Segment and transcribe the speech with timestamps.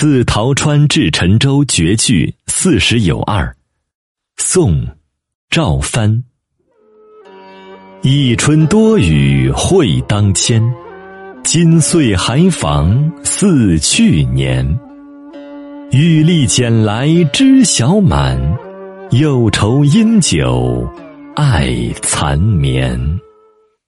[0.00, 3.54] 自桃川至陈州绝句四十有二
[4.38, 4.82] 宋
[5.50, 6.24] 赵藩
[8.00, 10.62] 一春多雨会当千，
[11.44, 14.66] 今岁寒房似去年。
[15.90, 18.40] 玉粒捡来知晓满，
[19.10, 20.90] 又愁因酒
[21.36, 23.20] 爱残眠。